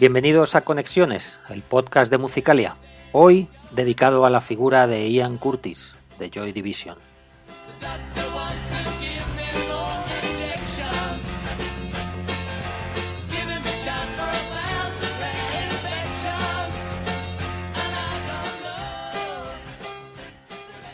[0.00, 2.76] Bienvenidos a Conexiones, el podcast de Musicalia,
[3.10, 6.96] hoy dedicado a la figura de Ian Curtis, de Joy Division.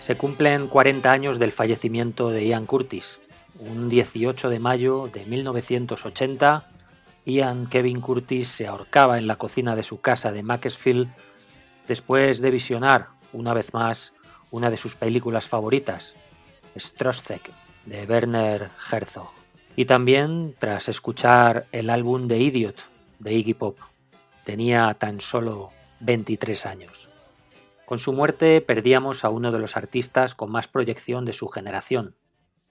[0.00, 3.20] Se cumplen 40 años del fallecimiento de Ian Curtis.
[3.58, 6.70] Un 18 de mayo de 1980,
[7.24, 11.08] Ian Kevin Curtis se ahorcaba en la cocina de su casa de Macclesfield
[11.86, 14.12] después de visionar, una vez más,
[14.50, 16.14] una de sus películas favoritas,
[16.78, 17.50] Stroszek,
[17.86, 19.30] de Werner Herzog.
[19.76, 22.84] Y también tras escuchar el álbum de Idiot,
[23.18, 23.78] de Iggy Pop.
[24.44, 25.70] Tenía tan solo
[26.00, 27.08] 23 años.
[27.86, 32.16] Con su muerte perdíamos a uno de los artistas con más proyección de su generación.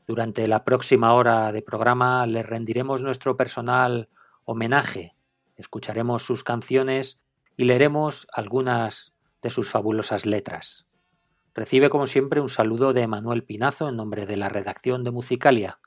[0.08, 4.10] Durante la próxima hora de programa le rendiremos nuestro personal
[4.46, 5.16] homenaje,
[5.56, 7.20] escucharemos sus canciones
[7.58, 10.88] y leeremos algunas de sus fabulosas letras.
[11.54, 15.80] Recibe como siempre un saludo de Manuel Pinazo en nombre de la redacción de Musicalia,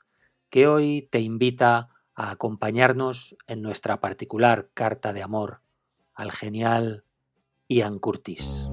[0.49, 5.61] que hoy te invita a acompañarnos en nuestra particular carta de amor
[6.13, 7.03] al genial
[7.67, 8.69] Ian Curtis.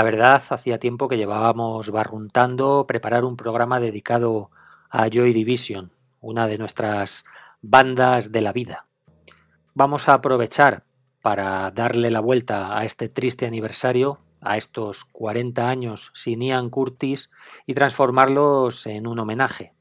[0.00, 4.50] La verdad, hacía tiempo que llevábamos barruntando preparar un programa dedicado
[4.88, 5.92] a Joy Division,
[6.22, 7.22] una de nuestras
[7.60, 8.86] bandas de la vida.
[9.74, 10.84] Vamos a aprovechar
[11.20, 17.28] para darle la vuelta a este triste aniversario, a estos 40 años sin Ian Curtis,
[17.66, 19.74] y transformarlos en un homenaje.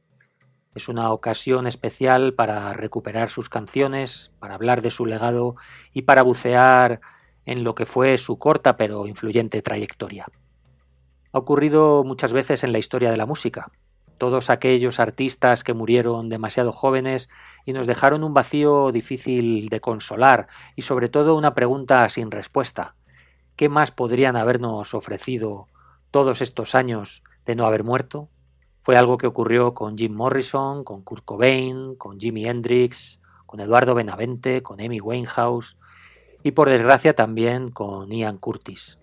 [0.75, 5.55] Es una ocasión especial para recuperar sus canciones, para hablar de su legado
[5.93, 6.99] y para bucear
[7.49, 10.27] en lo que fue su corta pero influyente trayectoria.
[11.31, 13.71] Ha ocurrido muchas veces en la historia de la música.
[14.19, 17.27] Todos aquellos artistas que murieron demasiado jóvenes
[17.65, 22.93] y nos dejaron un vacío difícil de consolar y sobre todo una pregunta sin respuesta.
[23.55, 25.65] ¿Qué más podrían habernos ofrecido
[26.11, 28.29] todos estos años de no haber muerto?
[28.83, 33.95] Fue algo que ocurrió con Jim Morrison, con Kurt Cobain, con Jimi Hendrix, con Eduardo
[33.95, 35.77] Benavente, con Amy Winehouse
[36.43, 38.99] y por desgracia también con Ian Curtis.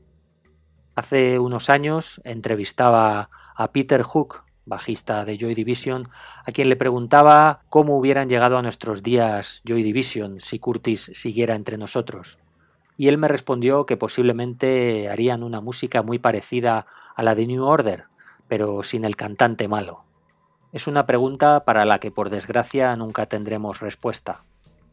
[0.94, 6.08] Hace unos años entrevistaba a Peter Hook, bajista de Joy Division,
[6.44, 11.54] a quien le preguntaba cómo hubieran llegado a nuestros días Joy Division si Curtis siguiera
[11.54, 12.38] entre nosotros.
[12.96, 17.64] Y él me respondió que posiblemente harían una música muy parecida a la de New
[17.64, 18.04] Order,
[18.48, 20.04] pero sin el cantante malo.
[20.72, 24.44] Es una pregunta para la que por desgracia nunca tendremos respuesta.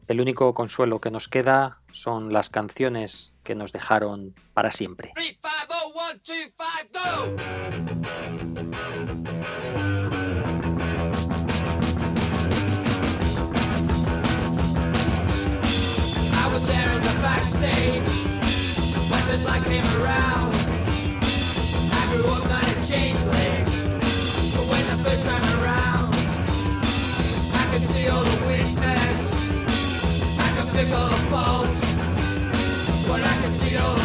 [0.06, 5.12] El único consuelo que nos queda son las canciones que nos dejaron para siempre.
[5.16, 6.30] pick all the faults
[19.10, 19.84] But I can
[30.94, 31.74] about
[33.08, 34.03] what I can see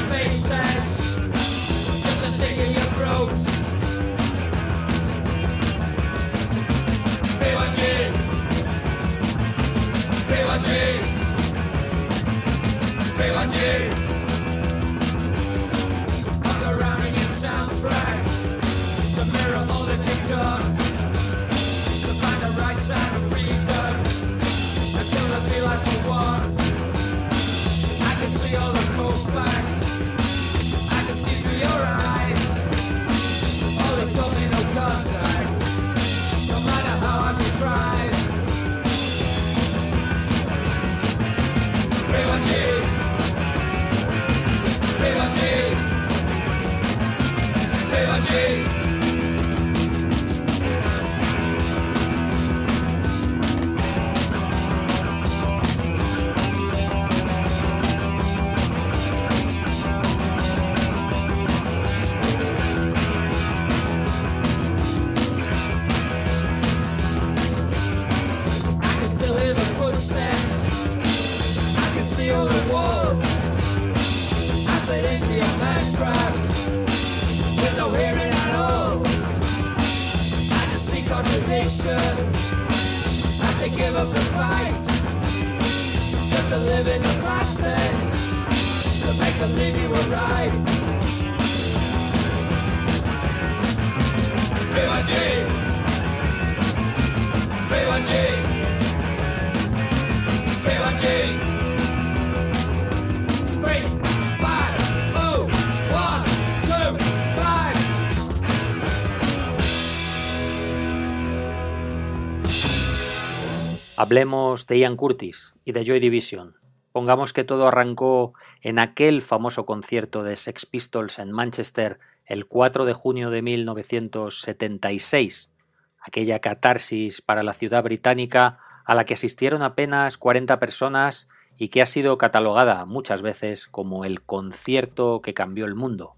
[114.02, 116.56] Hablemos de Ian Curtis y de Joy Division.
[116.94, 122.86] Pongamos que todo arrancó en aquel famoso concierto de Sex Pistols en Manchester el 4
[122.86, 125.52] de junio de 1976,
[126.00, 131.28] aquella catarsis para la ciudad británica a la que asistieron apenas 40 personas
[131.58, 136.16] y que ha sido catalogada muchas veces como el concierto que cambió el mundo.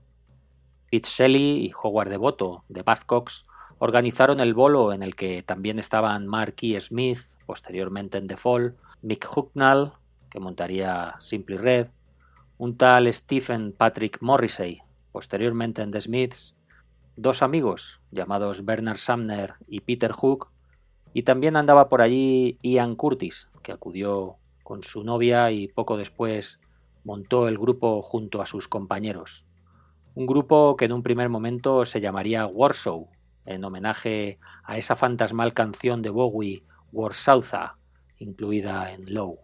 [0.91, 3.47] Pete Shelley y Howard Devoto de Buzzcocks
[3.83, 6.79] organizaron el bolo en el que también estaban Mark E.
[6.79, 9.93] Smith, posteriormente en The Fall, Mick Hucknall,
[10.29, 11.87] que montaría Simply Red,
[12.59, 16.55] un tal Stephen Patrick Morrissey, posteriormente en The Smiths,
[17.15, 20.49] dos amigos llamados Bernard Sumner y Peter Hook,
[21.15, 26.59] y también andaba por allí Ian Curtis, que acudió con su novia y poco después
[27.03, 29.43] montó el grupo junto a sus compañeros.
[30.13, 33.09] Un grupo que en un primer momento se llamaría Warsaw,
[33.45, 37.77] en homenaje a esa fantasmal canción de Bowie, Warsawza,
[38.19, 39.39] incluida en Low.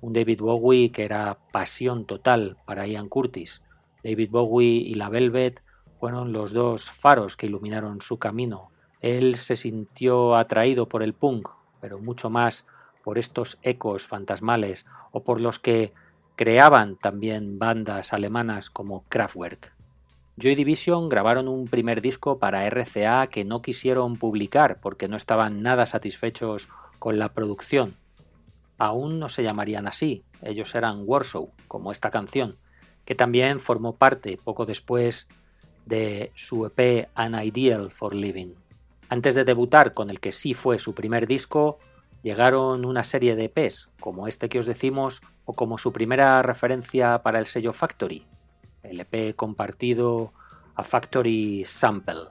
[0.00, 3.62] Un David Bowie que era pasión total para Ian Curtis.
[4.02, 5.62] David Bowie y la Velvet
[5.98, 8.70] fueron los dos faros que iluminaron su camino.
[9.00, 11.48] Él se sintió atraído por el punk,
[11.80, 12.66] pero mucho más
[13.02, 15.92] por estos ecos fantasmales o por los que
[16.36, 19.79] creaban también bandas alemanas como Kraftwerk.
[20.36, 25.62] Joy Division grabaron un primer disco para RCA que no quisieron publicar porque no estaban
[25.62, 26.68] nada satisfechos
[26.98, 27.96] con la producción.
[28.78, 32.56] Aún no se llamarían así, ellos eran Warsaw, como esta canción,
[33.04, 35.26] que también formó parte poco después
[35.84, 38.54] de su EP An Ideal for Living.
[39.08, 41.78] Antes de debutar con el que sí fue su primer disco,
[42.22, 47.22] llegaron una serie de EPs, como este que os decimos, o como su primera referencia
[47.22, 48.24] para el sello Factory,
[48.82, 50.32] el EP compartido
[50.74, 52.28] a Factory Sample.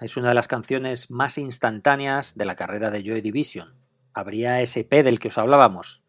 [0.00, 3.74] Es una de las canciones más instantáneas de la carrera de Joy Division.
[4.14, 6.04] Habría ese P del que os hablábamos,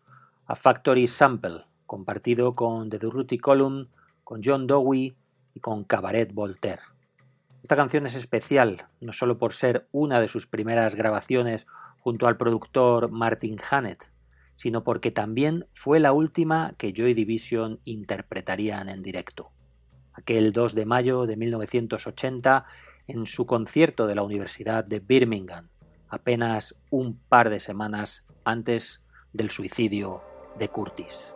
[0.46, 3.90] A Factory Sample, compartido con The Durruti Column,
[4.24, 5.16] con John Dowie
[5.56, 6.84] y con Cabaret Voltaire.
[7.64, 11.66] Esta canción es especial, no solo por ser una de sus primeras grabaciones
[12.02, 14.12] junto al productor Martin Hannett,
[14.58, 19.54] sino porque también fue la última que Joy Division interpretarían en directo.
[20.14, 22.66] Aquel 2 de mayo de 1980
[23.08, 25.70] en su concierto de la Universidad de Birmingham,
[26.10, 30.24] apenas un par de semanas antes del suicidio
[30.58, 31.36] de Curtis.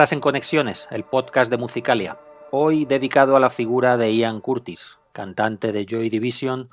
[0.00, 2.18] Estás en Conexiones, el podcast de Musicalia,
[2.50, 6.70] hoy dedicado a la figura de Ian Curtis, cantante de Joy Division,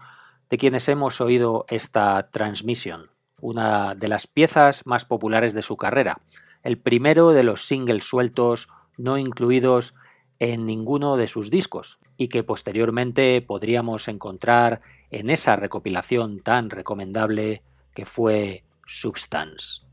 [0.50, 3.10] de quienes hemos oído esta transmisión,
[3.42, 6.22] una de las piezas más populares de su carrera,
[6.64, 9.94] el primero de los singles sueltos no incluidos
[10.40, 14.80] en ninguno de sus discos y que posteriormente podríamos encontrar
[15.12, 17.62] en esa recopilación tan recomendable
[17.94, 19.87] que fue Substance.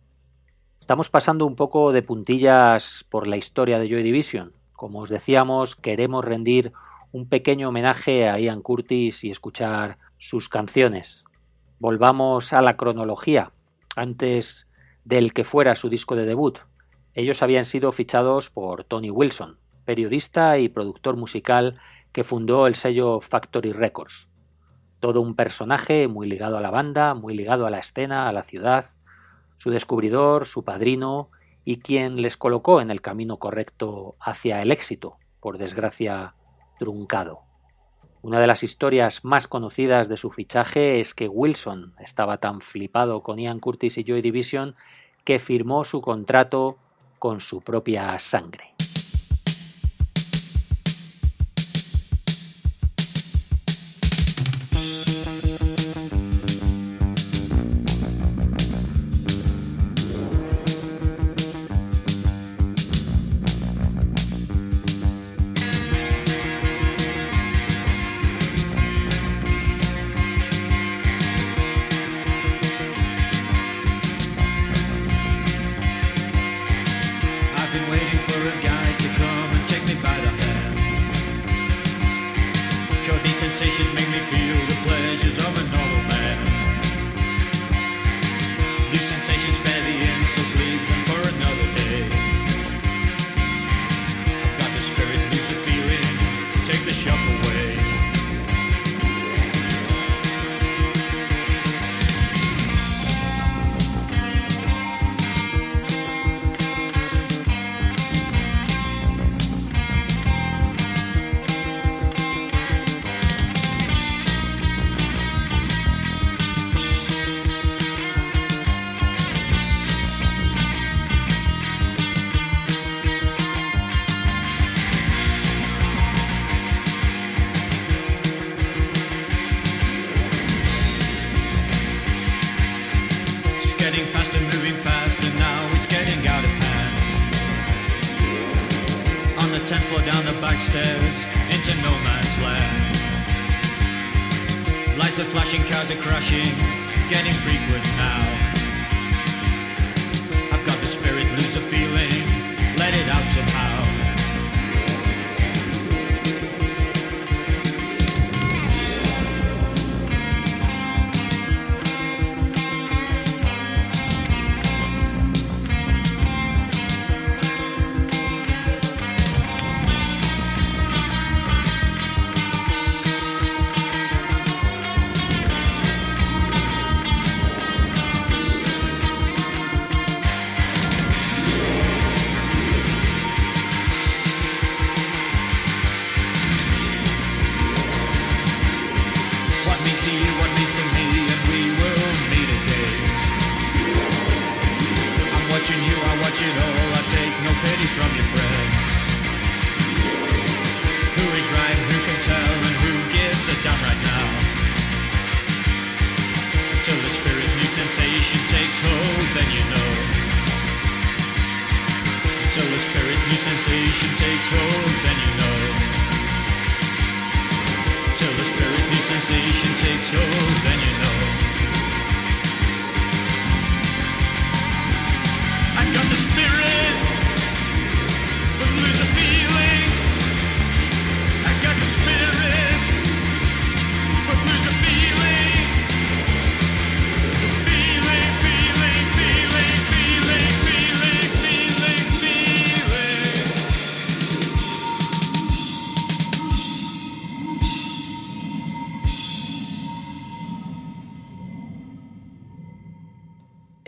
[0.85, 4.53] Estamos pasando un poco de puntillas por la historia de Joy Division.
[4.75, 6.73] Como os decíamos, queremos rendir
[7.11, 11.25] un pequeño homenaje a Ian Curtis y escuchar sus canciones.
[11.79, 13.53] Volvamos a la cronología.
[13.97, 14.69] Antes
[15.07, 16.59] del que fuera su disco de debut,
[17.15, 21.79] ellos habían sido fichados por Tony Wilson, periodista y productor musical
[22.13, 24.29] que fundó el sello Factory Records.
[25.01, 28.43] Todo un personaje muy ligado a la banda, muy ligado a la escena, a la
[28.43, 28.85] ciudad,
[29.59, 31.31] su descubridor, su padrino
[31.65, 36.35] y quien les colocó en el camino correcto hacia el éxito, por desgracia
[36.79, 37.41] truncado.
[38.23, 43.23] Una de las historias más conocidas de su fichaje es que Wilson estaba tan flipado
[43.23, 44.77] con Ian Curtis y Joy Division
[45.25, 46.79] que firmó su contrato
[47.19, 48.75] con su propia sangre.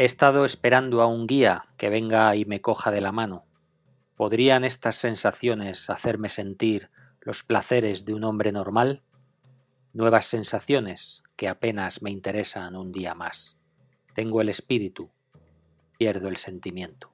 [0.06, 3.44] Estado esperando a un guía que venga y me coja de la mano.
[4.16, 6.88] ¿Podrían estas sensaciones hacerme sentir
[7.20, 9.02] los placeres de un hombre normal?
[9.92, 13.60] Nuevas sensaciones que apenas me interesan un día más.
[14.14, 15.10] Tengo el espíritu,
[15.98, 17.12] pierdo el sentimiento.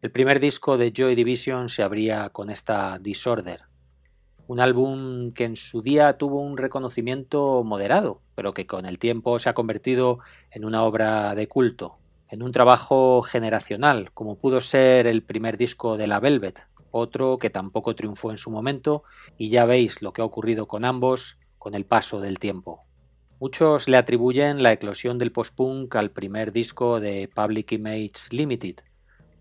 [0.00, 3.62] El primer disco de Joy Division se abría con esta Disorder,
[4.46, 9.40] un álbum que en su día tuvo un reconocimiento moderado, pero que con el tiempo
[9.40, 10.20] se ha convertido
[10.52, 15.96] en una obra de culto, en un trabajo generacional, como pudo ser el primer disco
[15.96, 19.02] de la Velvet, otro que tampoco triunfó en su momento,
[19.36, 22.84] y ya veis lo que ha ocurrido con ambos con el paso del tiempo.
[23.40, 28.76] Muchos le atribuyen la eclosión del post-punk al primer disco de Public Image Limited,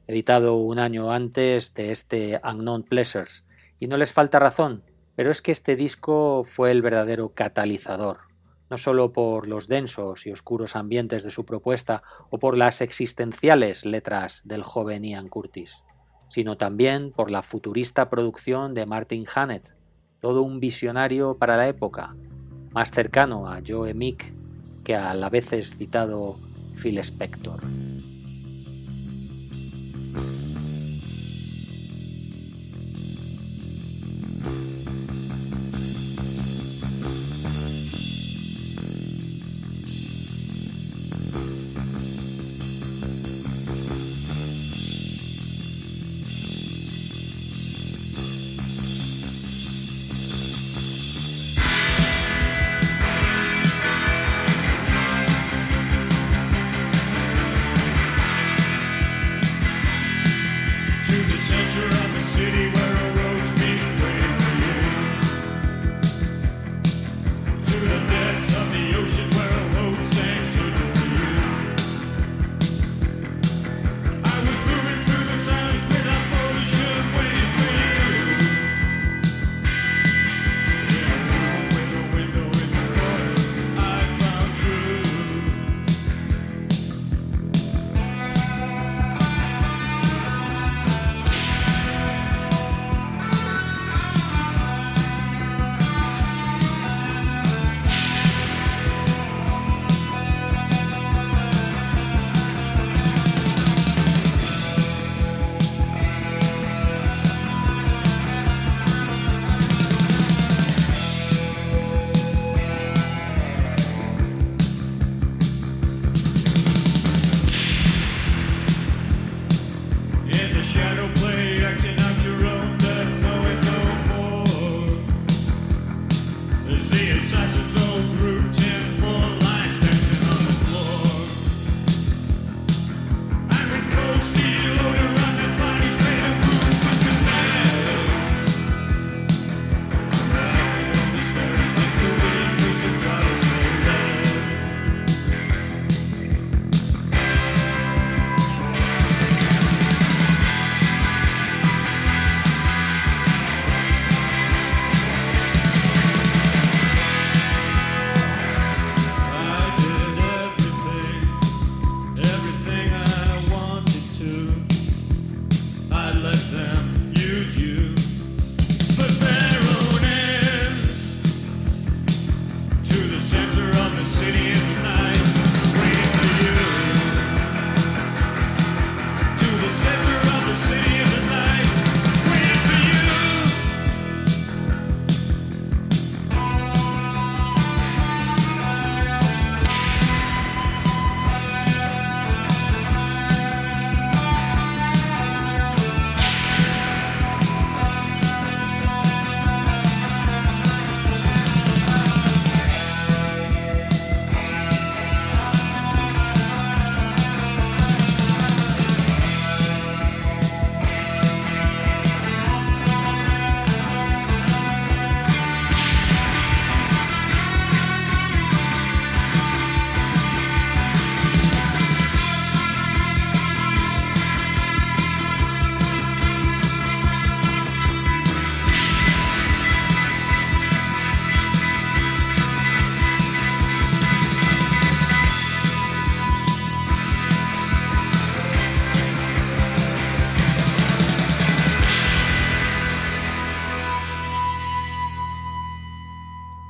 [0.07, 3.47] editado un año antes de este Unknown Pleasures,
[3.79, 4.83] y no les falta razón,
[5.15, 8.24] pero es que este disco fue el verdadero catalizador,
[8.69, 13.85] no solo por los densos y oscuros ambientes de su propuesta o por las existenciales
[13.85, 15.83] letras del joven Ian Curtis,
[16.27, 19.75] sino también por la futurista producción de Martin Hannett,
[20.19, 22.15] todo un visionario para la época,
[22.71, 24.33] más cercano a Joe Meek
[24.83, 26.35] que al a veces citado
[26.81, 27.59] Phil Spector.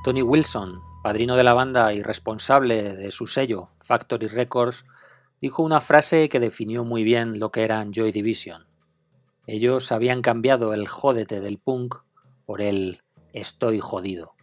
[0.05, 4.85] Tony Wilson, padrino de la banda y responsable de su sello Factory Records,
[5.41, 8.67] dijo una frase que definió muy bien lo que eran Joy Division.
[9.47, 11.95] Ellos habían cambiado el jódete del punk
[12.45, 13.01] por el
[13.33, 14.35] estoy jodido.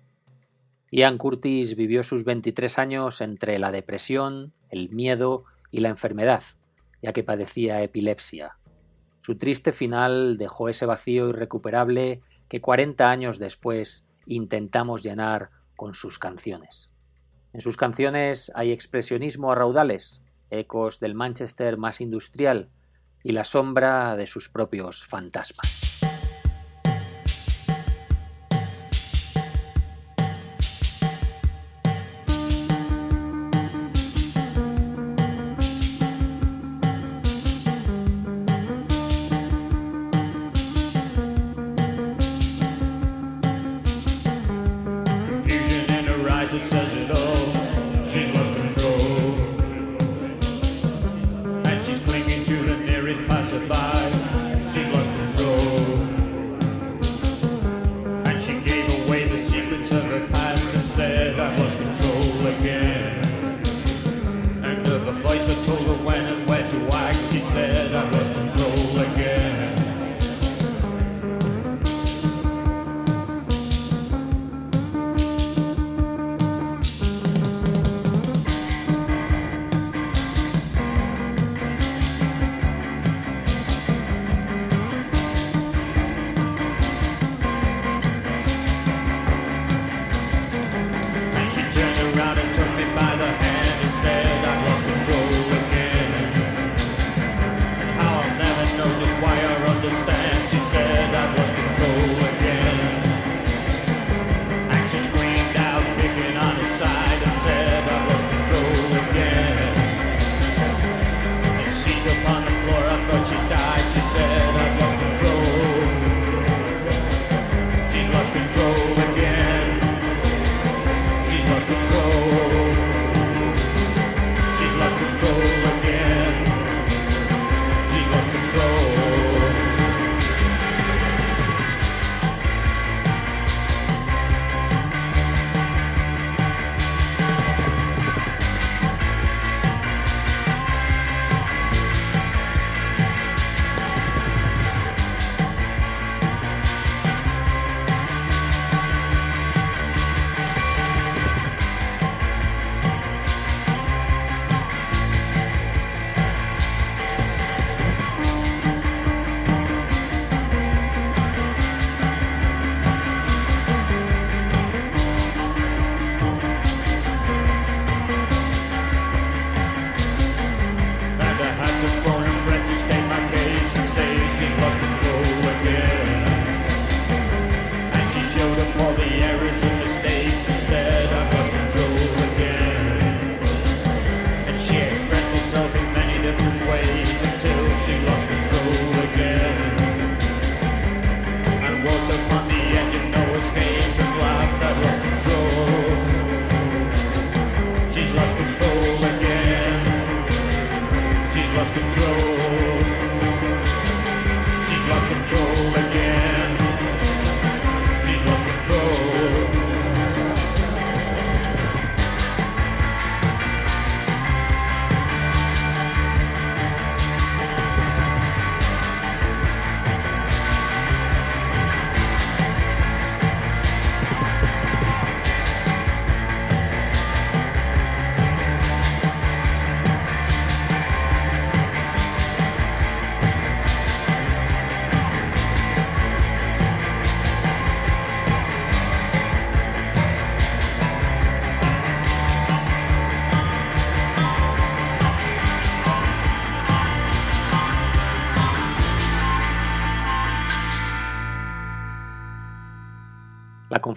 [0.91, 6.43] Ian Curtis vivió sus 23 años entre la depresión, el miedo y la enfermedad,
[7.03, 8.59] ya que padecía epilepsia.
[9.21, 16.19] Su triste final dejó ese vacío irrecuperable que cuarenta años después intentamos llenar con sus
[16.19, 16.91] canciones.
[17.53, 22.71] En sus canciones hay expresionismo a raudales, ecos del Manchester más industrial
[23.23, 26.12] y la sombra de sus propios fantasmas.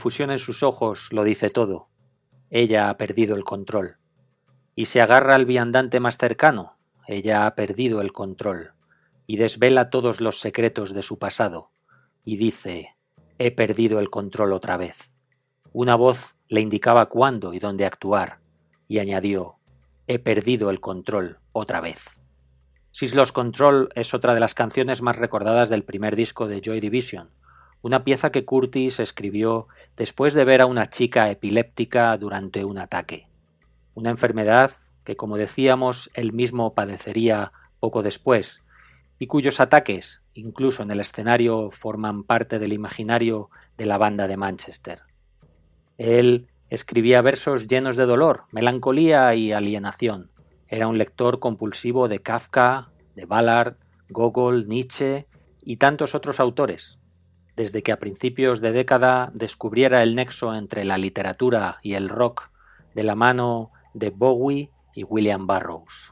[0.06, 1.90] Confusión en sus ojos lo dice todo.
[2.52, 3.96] Ella ha perdido el control.
[4.76, 6.78] Y se agarra al viandante más cercano.
[7.08, 8.74] Ella ha perdido el control.
[9.26, 11.72] Y desvela todos los secretos de su pasado.
[12.24, 12.96] Y dice,
[13.40, 15.12] he perdido el control otra vez.
[15.74, 18.38] Una voz le indicaba cuándo y dónde actuar.
[18.88, 19.56] Y añadió,
[20.06, 22.22] he perdido el control otra vez.
[22.92, 27.32] Sislos Control es otra de las canciones más recordadas del primer disco de Joy Division,
[27.86, 33.30] una pieza que Curtis escribió después de ver a una chica epiléptica durante un ataque.
[33.94, 34.72] Una enfermedad
[35.04, 38.64] que, como decíamos, él mismo padecería poco después,
[39.20, 44.38] y cuyos ataques, incluso en el escenario, forman parte del imaginario de la banda de
[44.38, 45.04] Manchester.
[46.00, 50.32] Él escribía versos llenos de dolor, melancolía y alienación.
[50.68, 53.76] Era un lector compulsivo de Kafka, de Ballard,
[54.10, 55.28] Gogol, Nietzsche
[55.62, 56.98] y tantos otros autores,
[57.56, 62.50] desde que a principios de década descubriera el nexo entre la literatura y el rock
[62.94, 66.12] de la mano de Bowie y William Burroughs.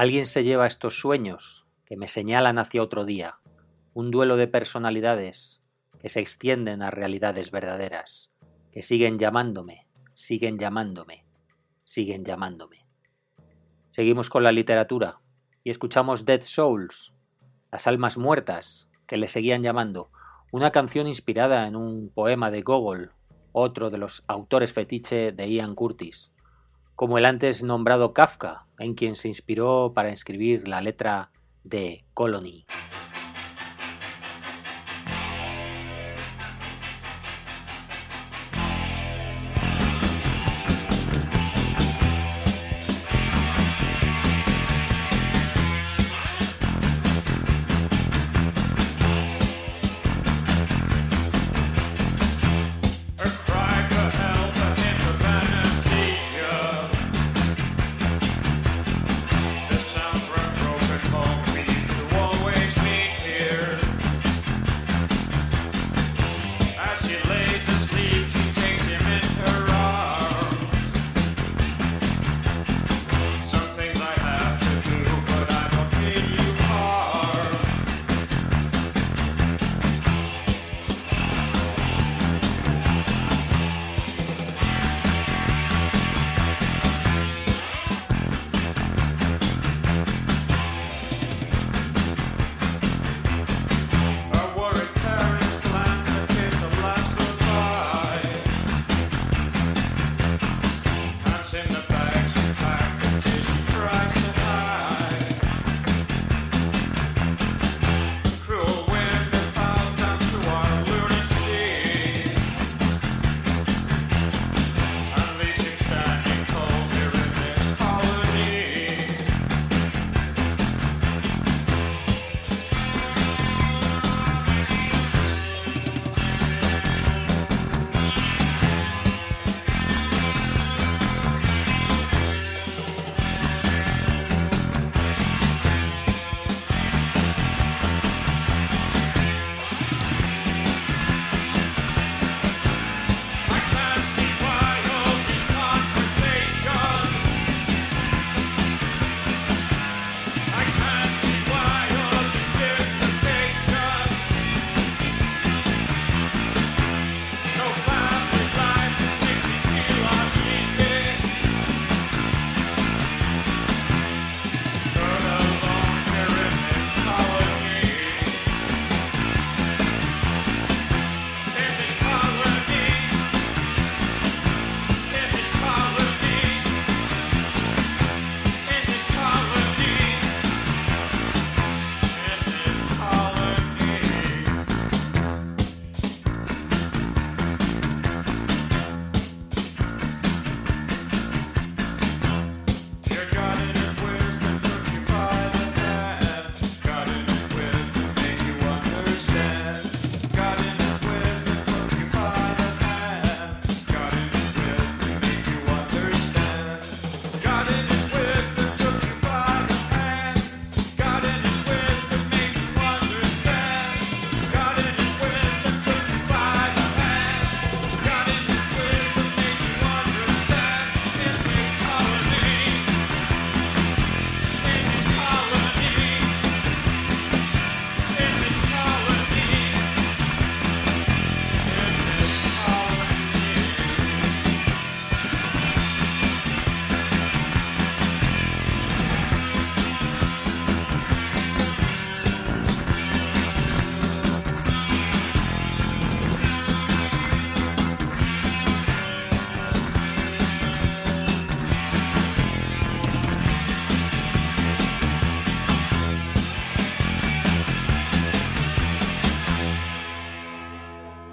[0.00, 3.38] Alguien se lleva estos sueños que me señalan hacia otro día,
[3.92, 5.60] un duelo de personalidades
[5.98, 8.30] que se extienden a realidades verdaderas,
[8.72, 11.26] que siguen llamándome, siguen llamándome,
[11.84, 12.86] siguen llamándome.
[13.90, 15.20] Seguimos con la literatura
[15.64, 17.12] y escuchamos Dead Souls,
[17.70, 20.10] las almas muertas que le seguían llamando,
[20.50, 23.12] una canción inspirada en un poema de Gogol,
[23.52, 26.32] otro de los autores fetiche de Ian Curtis,
[27.00, 31.30] como el antes nombrado Kafka, en quien se inspiró para escribir la letra
[31.64, 32.66] de Colony.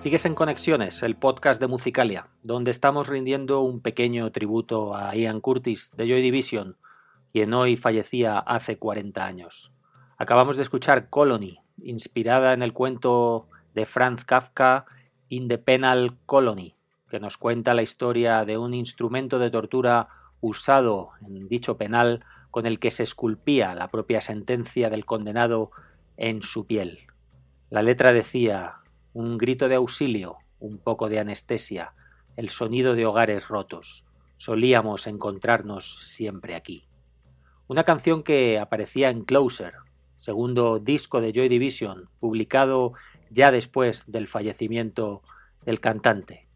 [0.07, 5.41] Sigues en Conexiones, el podcast de Musicalia, donde estamos rindiendo un pequeño tributo a Ian
[5.41, 6.77] Curtis de Joy Division,
[7.33, 9.73] quien hoy fallecía hace 40 años.
[10.17, 14.85] Acabamos de escuchar Colony, inspirada en el cuento de Franz Kafka
[15.27, 16.73] In the Penal Colony,
[17.09, 20.07] que nos cuenta la historia de un instrumento de tortura
[20.39, 25.69] usado en dicho penal con el que se esculpía la propia sentencia del condenado
[26.15, 26.99] en su piel.
[27.69, 28.77] La letra decía
[29.17, 31.95] un grito de auxilio, un poco de anestesia,
[32.35, 34.05] el sonido de hogares rotos.
[34.37, 36.83] Solíamos encontrarnos siempre aquí.
[37.67, 39.73] Una canción que aparecía en Closer,
[40.19, 42.93] segundo disco de Joy Division, publicado
[43.31, 45.23] ya después del fallecimiento
[45.65, 46.47] del cantante.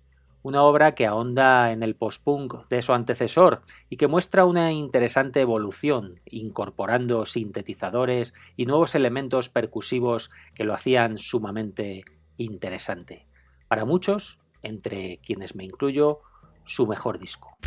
[0.43, 5.41] Una obra que ahonda en el post-punk de su antecesor y que muestra una interesante
[5.41, 12.03] evolución, incorporando sintetizadores y nuevos elementos percusivos que lo hacían sumamente
[12.37, 13.27] interesante.
[13.67, 16.21] Para muchos, entre quienes me incluyo,
[16.65, 17.57] su mejor disco.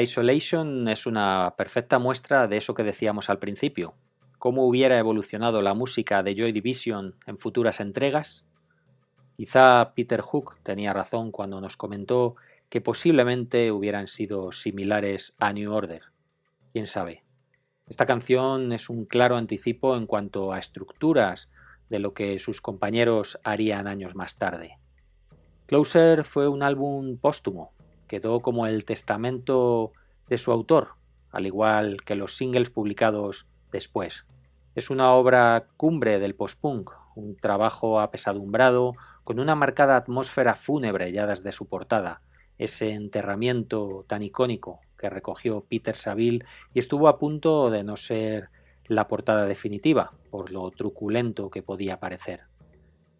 [0.00, 3.94] Isolation es una perfecta muestra de eso que decíamos al principio,
[4.38, 8.44] cómo hubiera evolucionado la música de Joy Division en futuras entregas.
[9.36, 12.34] Quizá Peter Hook tenía razón cuando nos comentó
[12.68, 16.02] que posiblemente hubieran sido similares a New Order.
[16.72, 17.22] Quién sabe.
[17.88, 21.50] Esta canción es un claro anticipo en cuanto a estructuras
[21.88, 24.78] de lo que sus compañeros harían años más tarde.
[25.66, 27.72] Closer fue un álbum póstumo,
[28.10, 29.92] quedó como el testamento
[30.28, 30.94] de su autor,
[31.30, 34.26] al igual que los singles publicados después.
[34.74, 41.24] Es una obra cumbre del post-punk, un trabajo apesadumbrado con una marcada atmósfera fúnebre ya
[41.24, 42.20] desde su portada,
[42.58, 46.44] ese enterramiento tan icónico que recogió Peter Saville
[46.74, 48.50] y estuvo a punto de no ser
[48.86, 52.49] la portada definitiva, por lo truculento que podía parecer.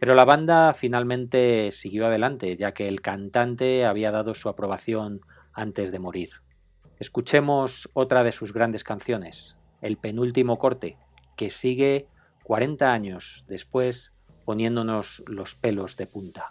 [0.00, 5.20] Pero la banda finalmente siguió adelante, ya que el cantante había dado su aprobación
[5.52, 6.30] antes de morir.
[6.98, 10.96] Escuchemos otra de sus grandes canciones, el penúltimo corte,
[11.36, 12.06] que sigue
[12.44, 16.46] 40 años después poniéndonos los pelos de punta.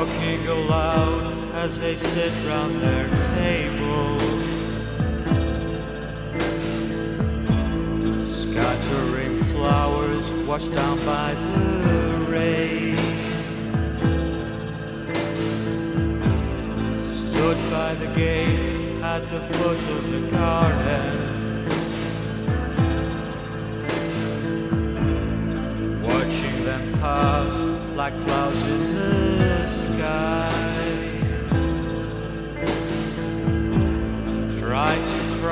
[0.00, 4.18] Talking aloud as they sit round their table.
[8.26, 12.96] Scattering flowers washed down by the rain.
[17.14, 21.08] Stood by the gate at the foot of the garden.
[26.02, 27.54] Watching them pass
[27.94, 28.99] like clouds in the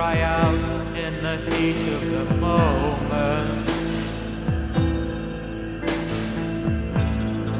[0.08, 0.54] cry out
[0.96, 3.68] in the heat of the moment.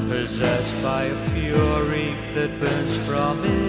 [0.08, 3.67] Possessed by a fury that burns from inside.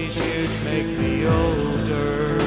[0.00, 2.38] These years make me older.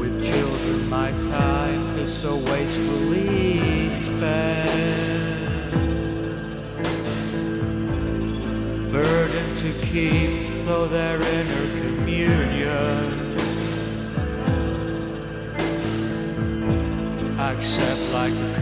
[0.00, 5.72] With children, my time is so wastefully spent.
[8.92, 13.24] Burden to keep, though they're inner communion.
[17.38, 18.55] accept like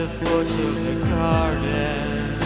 [0.00, 2.38] the foot of the garden.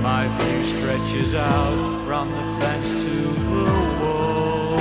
[0.00, 3.16] My view stretches out from the fence to
[3.50, 3.64] the
[4.00, 4.78] wall.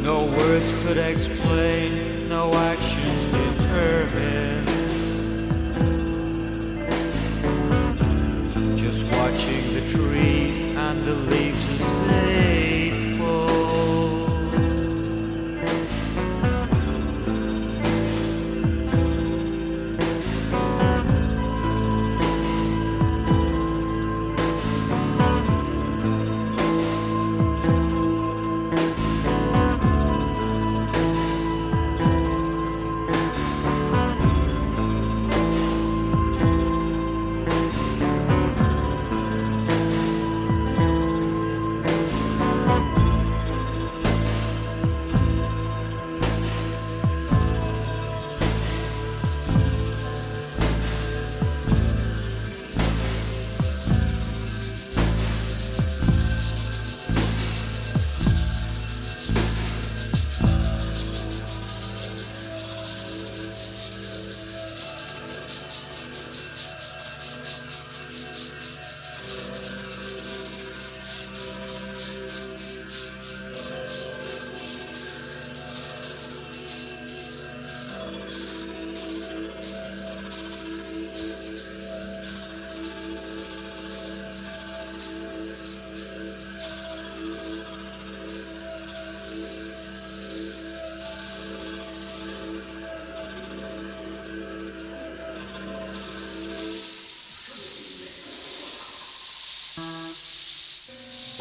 [0.00, 2.91] No words could explain, no actions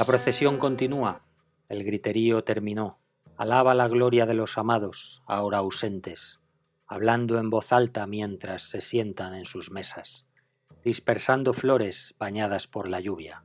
[0.01, 1.21] La procesión continúa,
[1.69, 2.97] el griterío terminó.
[3.37, 6.41] Alaba la gloria de los amados, ahora ausentes.
[6.87, 10.25] hablando en voz alta mientras se sientan en sus mesas,
[10.83, 13.43] dispersando flores bañadas por la lluvia.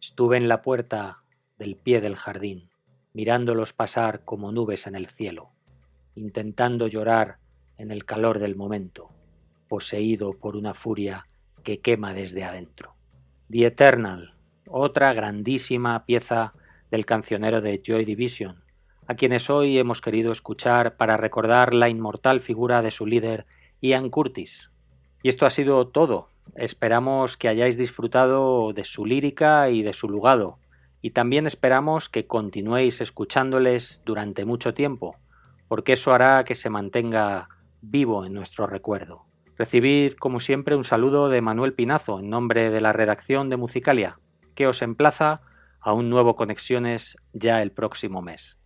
[0.00, 1.18] Estuve en la puerta
[1.58, 2.70] del pie del jardín,
[3.12, 5.48] mirándolos pasar como nubes en el cielo,
[6.14, 7.36] intentando llorar
[7.76, 9.10] en el calor del momento,
[9.68, 11.26] poseído por una furia
[11.62, 12.94] que quema desde adentro.
[13.50, 16.54] The Eternal, otra grandísima pieza
[16.90, 18.64] del cancionero de Joy Division,
[19.06, 23.46] a quienes hoy hemos querido escuchar para recordar la inmortal figura de su líder
[23.80, 24.70] Ian Curtis.
[25.22, 26.28] Y esto ha sido todo.
[26.54, 30.58] Esperamos que hayáis disfrutado de su lírica y de su lugado,
[31.02, 35.16] y también esperamos que continuéis escuchándoles durante mucho tiempo,
[35.68, 37.48] porque eso hará que se mantenga
[37.80, 39.26] vivo en nuestro recuerdo.
[39.56, 44.18] Recibid, como siempre, un saludo de Manuel Pinazo en nombre de la redacción de Musicalia,
[44.54, 45.42] que os emplaza
[45.80, 48.58] a un nuevo Conexiones ya el próximo mes.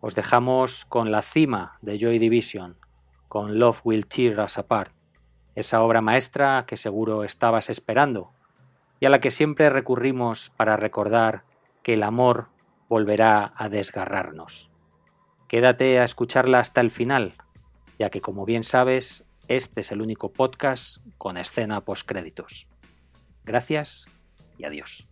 [0.00, 2.76] Os dejamos con la cima de Joy Division,
[3.28, 4.92] con Love Will Tear Us Apart,
[5.54, 8.32] esa obra maestra que seguro estabas esperando
[8.98, 11.44] y a la que siempre recurrimos para recordar
[11.82, 12.48] que el amor
[12.88, 14.70] volverá a desgarrarnos.
[15.48, 17.34] Quédate a escucharla hasta el final,
[17.98, 22.68] ya que como bien sabes, este es el único podcast con escena postcréditos.
[23.44, 24.06] Gracias
[24.58, 25.08] y adiós.